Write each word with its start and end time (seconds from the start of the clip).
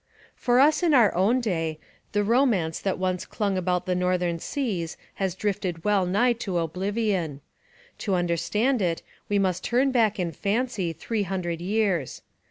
For 0.35 0.59
us 0.59 0.81
in 0.81 0.95
our 0.95 1.13
own 1.13 1.41
day, 1.41 1.77
the 2.11 2.23
romance 2.23 2.79
that 2.79 2.97
once 2.97 3.23
clung 3.23 3.55
about 3.55 3.85
the 3.85 3.93
northern 3.93 4.39
seas 4.39 4.97
has 5.21 5.35
drifted 5.35 5.83
well 5.85 6.07
nigh 6.07 6.33
to 6.41 6.57
oblivion. 6.57 7.39
To 7.99 8.15
understand 8.15 8.81
it 8.81 9.03
we 9.29 9.37
must 9.37 9.63
turn 9.63 9.91
back 9.91 10.17
in 10.19 10.31
fancy 10.31 10.91
three 10.91 11.21
hundred 11.21 11.61
years. 11.61 12.23